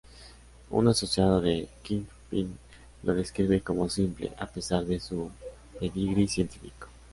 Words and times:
Un 0.71 0.87
asociado 0.87 1.41
de 1.41 1.67
Kingpin 1.83 2.57
lo 3.03 3.13
describe 3.13 3.61
como 3.61 3.87
simple, 3.87 4.33
a 4.39 4.47
pesar 4.47 4.83
de 4.85 4.99
su 4.99 5.29
pedigrí 5.79 6.27
científico. 6.27 6.87